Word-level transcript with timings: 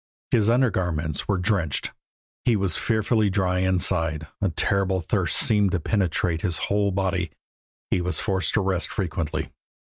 His 0.31 0.49
undergarments 0.49 1.27
were 1.27 1.37
drenched; 1.37 1.91
he 2.43 2.55
was 2.55 2.75
fearfully 2.75 3.29
dry 3.29 3.59
inside; 3.59 4.25
a 4.41 4.49
terrible 4.49 4.99
thirst 4.99 5.37
seemed 5.37 5.73
to 5.73 5.79
penetrate 5.79 6.41
his 6.41 6.57
whole 6.57 6.89
body; 6.89 7.29
he 7.91 8.01
was 8.01 8.19
forced 8.19 8.55
to 8.55 8.61
rest 8.61 8.89
frequently. 8.89 9.51